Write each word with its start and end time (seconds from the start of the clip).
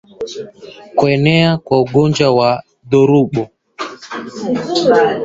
Kuenea 0.95 1.57
kwa 1.57 1.81
ugonjwa 1.81 2.31
wa 2.35 2.63
ndorobo 2.87 3.43